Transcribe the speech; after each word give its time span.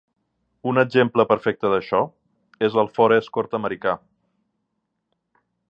Un 0.69 0.79
exemple 0.83 1.25
perfecte 1.31 1.71
d'això 1.73 2.01
és 2.69 2.79
el 2.85 2.91
Ford 2.97 3.19
Escort 3.19 3.55
americà. 3.61 3.95